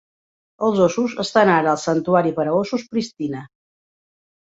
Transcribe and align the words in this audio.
Els 0.67 0.81
óssos 0.85 1.13
estan 1.25 1.53
ara 1.57 1.71
al 1.75 1.81
Santuari 1.83 2.35
per 2.41 2.49
a 2.49 2.59
óssos 2.65 2.91
Prishtina. 2.97 3.49